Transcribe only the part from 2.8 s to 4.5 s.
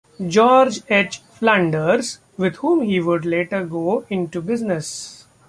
he would later go into